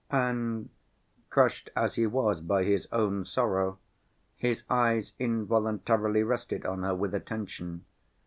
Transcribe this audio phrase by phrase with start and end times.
[0.09, 0.71] And,
[1.29, 3.77] crushed as he was by his own sorrow,
[4.35, 7.85] his eyes involuntarily rested on her with attention.